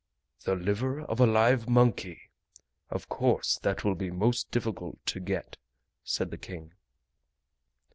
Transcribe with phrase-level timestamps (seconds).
[0.45, 2.31] "The liver of a live monkey!
[2.89, 5.57] Of course that will be most difficult to get,"
[6.03, 6.73] said the King.